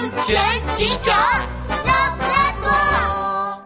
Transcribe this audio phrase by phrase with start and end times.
[0.00, 1.14] 安全警长
[1.68, 3.62] 拉布拉多。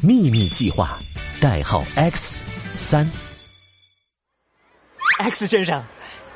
[0.00, 0.98] 秘密计划，
[1.40, 2.44] 代号 X
[2.76, 3.08] 三。
[5.20, 5.80] X 先生，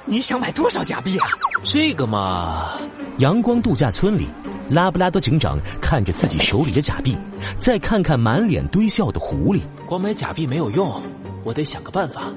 [0.04, 1.26] 你想买多少假币啊？
[1.64, 2.78] 这个嘛，
[3.18, 4.28] 阳光度假村里，
[4.68, 7.18] 拉布拉多警长看着自己手里的假币，
[7.58, 9.62] 再看看满脸堆笑的狐狸。
[9.84, 11.02] 光买假币没有用，
[11.42, 12.32] 我得想个办法，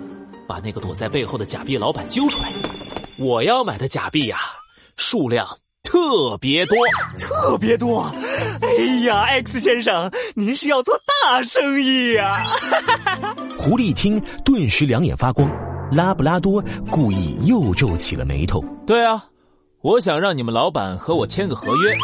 [0.47, 2.51] 把那个躲在背后的假币老板揪出来。
[3.19, 4.37] 我要买的假币呀、
[4.97, 5.47] 数量
[5.95, 6.75] 特别多。
[7.17, 8.05] 特别多！
[8.61, 8.67] 哎
[9.05, 12.45] 呀，X 先生，您是要做大生意呀、
[13.57, 15.49] 狐狸一听，顿时两眼发光。
[15.93, 18.61] 拉布拉多故意又皱起了眉头。
[18.85, 19.23] 对啊，
[19.79, 21.95] 我想让你们老板和我签个合约。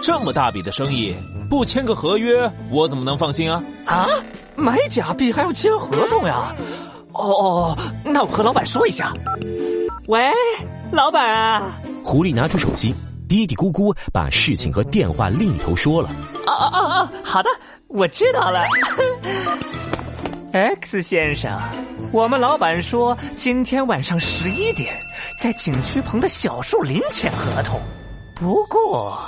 [0.00, 1.12] 这么大笔的生意，
[1.50, 3.60] 不签个合约，我怎么能放心啊？
[3.86, 4.06] 啊？
[4.54, 6.54] 买假币还要签合同呀？
[7.12, 9.12] 哦哦，那我和老板说一下。
[10.06, 10.30] 喂，
[10.92, 11.62] 老板啊！
[12.04, 12.94] 狐狸拿出手机，
[13.32, 16.10] 嘀嘀咕咕把事情和电话另一头说了。
[16.44, 17.12] 啊啊啊啊！
[17.24, 17.48] 好的，
[17.88, 18.62] 我知道了。
[20.52, 21.58] X 先生，
[22.12, 24.94] 我们老板说今天晚上十一点
[25.40, 27.80] 在景区旁的小树林签合同，
[28.34, 29.18] 不过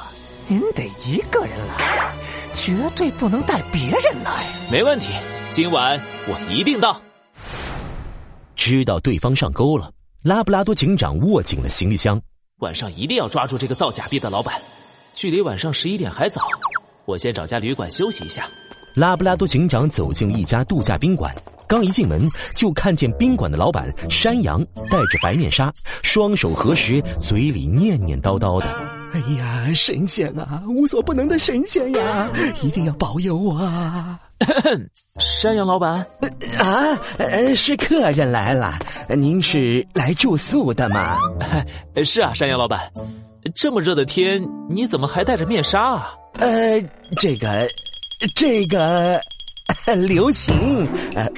[0.48, 2.12] 您得一个人来，
[2.52, 4.44] 绝对不能带别人来。
[4.70, 5.14] 没问题，
[5.50, 7.00] 今晚我一定到。
[8.55, 9.91] 知道对方上钩了，
[10.22, 12.20] 拉布拉多警长握紧了行李箱。
[12.65, 14.55] 晚上一定要抓住这个造假币的老板。
[15.12, 16.41] 距离晚上十一点还早，
[17.05, 18.48] 我先找家旅馆休息一下。
[18.95, 21.35] 拉布拉多警长走进一家度假宾馆，
[21.69, 22.27] 刚一进门
[22.57, 25.70] 就看见宾馆的老板山羊戴着白面纱，
[26.03, 28.67] 双手合十，嘴里念念叨叨的。
[29.12, 32.31] 哎呀，神仙啊，无所不能的神仙呀，
[32.62, 34.19] 一定要保佑我啊！
[35.18, 36.06] 山羊老板，
[36.58, 41.16] 啊，呃，是客人来了，您是来住宿的吗？
[42.04, 42.90] 是啊，山羊老板，
[43.55, 46.14] 这么热的天，你怎么还戴着面纱啊？
[46.38, 46.82] 呃，
[47.16, 47.68] 这个，
[48.34, 49.20] 这个
[50.08, 50.55] 流行。
[51.14, 51.28] 呃，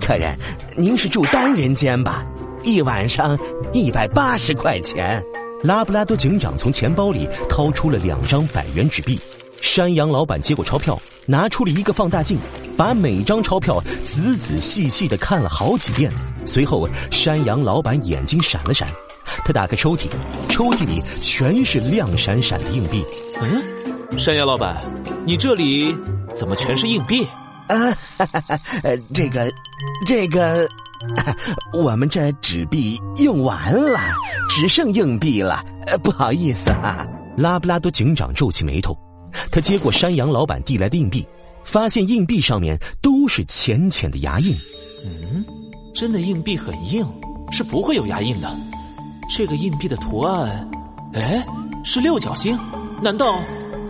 [0.00, 0.36] 客人，
[0.76, 2.24] 您是住单人间吧？
[2.64, 3.38] 一晚上
[3.72, 5.22] 一百八十块钱。
[5.62, 9.18] 拉布拉多警长从钱包里掏出了两张百元纸币，
[9.62, 12.38] 山羊老板接过钞票，拿出了一个放大镜，
[12.76, 16.12] 把每张钞票仔仔细细的看了好几遍。
[16.46, 18.88] 随后，山羊老板眼睛闪了闪，
[19.44, 20.06] 他打开抽屉，
[20.48, 23.04] 抽屉里全是亮闪闪的硬币。
[23.40, 24.76] 嗯，山羊老板，
[25.24, 25.96] 你这里
[26.32, 27.26] 怎么全是硬币？
[27.68, 29.52] 啊，哈哈哈呃，这个，
[30.06, 30.68] 这个。
[31.70, 33.98] 我们这纸币用完了，
[34.48, 37.06] 只剩硬币了，呃，不好意思啊。
[37.36, 38.96] 拉布拉多警长皱起眉头，
[39.50, 41.26] 他接过山羊老板递来的硬币，
[41.64, 44.54] 发现硬币上面都是浅浅的牙印。
[45.04, 45.44] 嗯，
[45.94, 47.06] 真的硬币很硬，
[47.50, 48.50] 是不会有牙印的。
[49.36, 50.68] 这个硬币的图案，
[51.14, 51.44] 哎，
[51.84, 52.58] 是六角星？
[53.02, 53.38] 难道？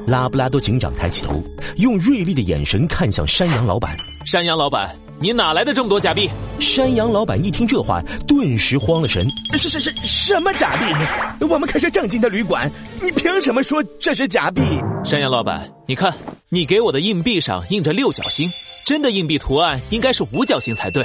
[0.06, 1.42] 拉布拉多警长抬起头，
[1.76, 3.96] 用锐利的眼神看向山羊老板。
[4.26, 4.94] 山羊老板。
[5.20, 6.28] 你哪来的这么多假币？
[6.58, 9.26] 山羊老板一听这话，顿时慌了神。
[9.56, 11.46] 是是是，什么假币？
[11.46, 14.60] 我们可是正经的旅馆，你凭什么说这是假币？
[15.04, 16.14] 山羊老板，你看，
[16.48, 18.50] 你给我的硬币上印着六角星，
[18.86, 21.04] 真的硬币图案应该是五角星才对，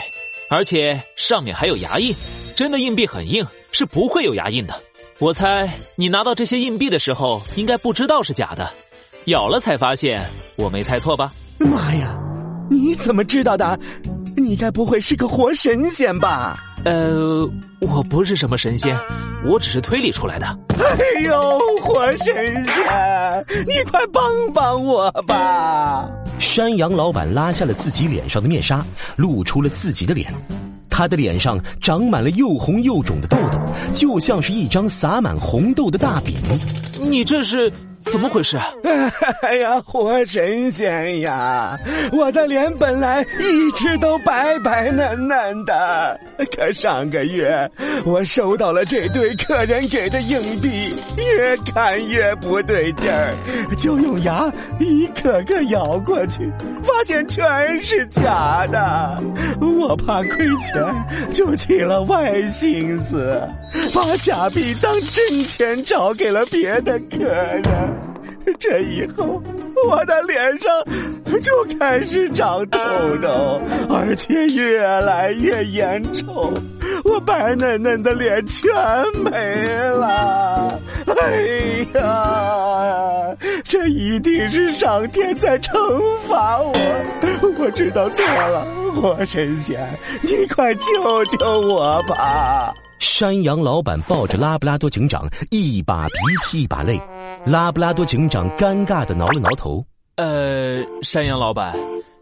[0.50, 2.16] 而且上面还有牙印。
[2.56, 4.74] 真的硬币很硬，是不会有牙印的。
[5.18, 8.72] 我猜你拿到这些硬币的时候，应该不知道是假的，
[9.26, 10.26] 咬了才发现。
[10.56, 11.34] 我没猜错吧？
[11.58, 12.18] 妈呀！
[12.72, 13.78] 你怎么知道的？
[14.38, 16.58] 你该不会是个活神仙吧？
[16.86, 17.50] 呃，
[17.82, 18.98] 我不是什么神仙，
[19.46, 20.46] 我只是推理出来的。
[20.80, 22.26] 哎呦，活神
[22.66, 24.24] 仙，你快帮
[24.54, 26.10] 帮我吧！
[26.40, 28.86] 山羊老板拉下了自己脸上的面纱，
[29.18, 30.34] 露出了自己的脸。
[30.90, 33.60] 他的脸上长满了又红又肿的痘痘，
[33.94, 36.34] 就像是一张撒满红豆的大饼。
[37.10, 37.72] 你这是？
[38.04, 38.58] 怎么回事？
[39.42, 41.78] 哎呀，活神仙呀！
[42.12, 46.20] 我的脸本来一直都白白嫩嫩的，
[46.56, 47.70] 可上个月
[48.06, 53.36] 我收到了这对客人给的硬币，越看越不对劲儿，
[53.78, 56.50] 就用牙一个个咬过去，
[56.84, 59.22] 发现全是假的。
[59.62, 63.42] 我怕亏钱，就起了歪心思，
[63.94, 67.90] 把假币当真钱找给了别的客人。
[68.58, 69.42] 这以后，
[69.88, 70.72] 我的脸上
[71.42, 72.80] 就开始长痘
[73.22, 76.54] 痘，而且越来越严重，
[77.04, 78.70] 我白嫩嫩的脸全
[79.24, 79.32] 没
[79.90, 80.80] 了。
[81.08, 85.74] 哎呀，这一定是上天在惩
[86.28, 86.74] 罚我！
[87.58, 89.80] 我知道错了，活神仙，
[90.22, 92.74] 你快救救我吧！
[93.00, 96.14] 山羊老板抱着拉布拉多警长，一把鼻
[96.46, 97.00] 涕一把泪。
[97.46, 99.84] 拉布拉多警长尴尬的挠了挠头。
[100.16, 101.76] 呃，山羊老板，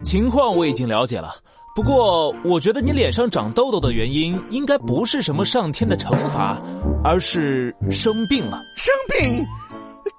[0.03, 1.31] 情况我已经了解了。
[1.75, 6.61] 不过，我觉得你脸上长痘痘的原因，应该不是什么上天的惩罚，
[7.03, 8.61] 而是生病了。
[8.75, 9.45] 生病？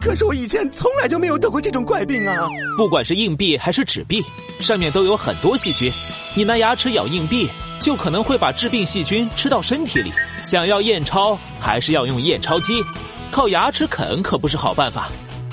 [0.00, 2.48] 可是我以前从来就没有得过这种怪病啊！
[2.76, 4.22] 不管是硬币还是纸币，
[4.60, 5.90] 上面都有很多细菌。
[6.36, 7.48] 你拿牙齿咬硬币，
[7.80, 10.12] 就可能会把致病细菌吃到身体里。
[10.44, 12.80] 想要验钞，还是要用验钞机，
[13.30, 15.08] 靠牙齿啃可不是好办法。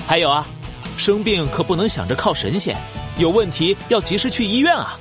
[0.08, 0.46] 还有啊，
[0.98, 2.78] 生病可不能想着靠神仙，
[3.18, 5.00] 有问题要及时去医院啊。